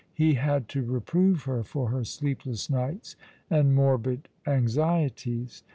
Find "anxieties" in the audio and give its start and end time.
4.47-5.63